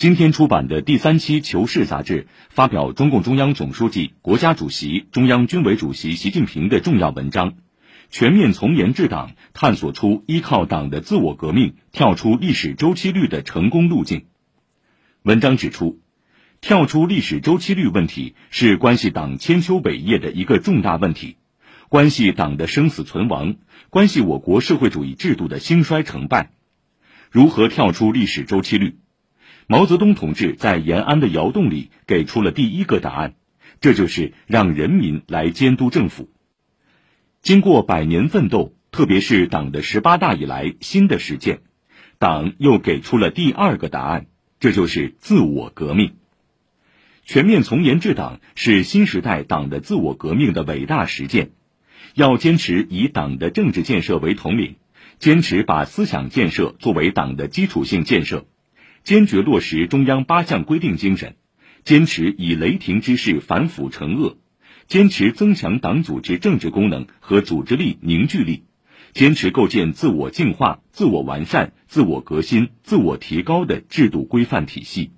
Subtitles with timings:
[0.00, 7.50] 今天出版的第三期《求是》杂志发表中共中央总书记、国家主席、中央军委主席习近平的重要文章
[8.08, 14.20] 《全面从严治党，探索出依靠党的自我革命跳出历史周期率的成功路径》。
[15.22, 16.00] 文章指出，
[16.62, 21.36] 跳出历史周期率问题是关系党千秋伟业的一个重大问题，
[21.90, 23.56] 关系党的生死存亡，
[23.90, 26.52] 关系我国社会主义制度的兴衰成败。
[27.30, 28.96] 如何跳出历史周期率？
[29.70, 33.34] 毛泽东同志在延安的窑洞里给出了第一个答案，
[33.80, 36.28] 这就是让人民来监督政府。
[37.40, 41.60] 经过百年奋斗，特别是党的十八大以来新的实践，
[42.18, 44.26] 党又给出了第二个答案，
[44.58, 46.16] 这就是自我革命。
[47.24, 51.52] 全面从严治党是新时代党的自我革命的伟大实践，
[52.14, 54.74] 要坚持以党的政治建设为统领，
[55.20, 58.46] 坚持把思想建设作为党的基础性建设。
[59.02, 61.36] 坚决落实中央八项规定精神，
[61.84, 64.38] 坚持以雷霆之势反腐惩恶，
[64.86, 68.64] 坚持增强党组织政治功能和组织力凝聚力，
[69.12, 75.10] 坚持构建自我净化、自我完善、自我革新、自我提高的制度规范体系。